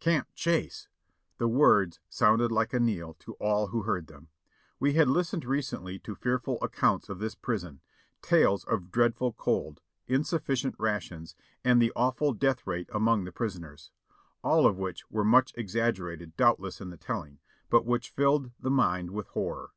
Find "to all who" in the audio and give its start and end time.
3.20-3.84